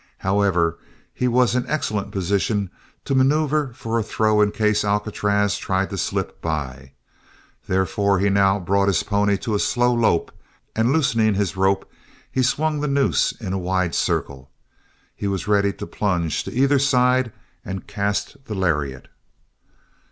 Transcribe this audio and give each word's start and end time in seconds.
However, 0.17 0.79
he 1.13 1.27
was 1.27 1.53
in 1.53 1.63
excellent 1.69 2.09
position 2.09 2.71
to 3.05 3.13
maneuver 3.13 3.71
for 3.75 3.99
a 3.99 4.03
throw 4.03 4.41
in 4.41 4.49
case 4.51 4.83
Alcatraz 4.83 5.59
tried 5.59 5.91
to 5.91 5.95
slip 5.99 6.41
by. 6.41 6.93
Therefore 7.67 8.17
he 8.17 8.27
now 8.31 8.57
brought 8.59 8.87
his 8.87 9.03
pony 9.03 9.37
to 9.37 9.53
a 9.53 9.59
slow 9.59 9.93
lope, 9.93 10.31
and 10.75 10.91
loosening 10.91 11.35
his 11.35 11.55
rope, 11.55 11.87
he 12.31 12.41
swung 12.41 12.79
the 12.79 12.87
noose 12.87 13.31
in 13.33 13.53
a 13.53 13.59
wide 13.59 13.93
circle; 13.93 14.49
he 15.15 15.27
was 15.27 15.47
ready 15.47 15.71
to 15.73 15.85
plunge 15.85 16.43
to 16.45 16.51
either 16.51 16.79
side 16.79 17.31
and 17.63 17.85
cast 17.85 18.43
the 18.45 18.55
lariat. 18.55 19.07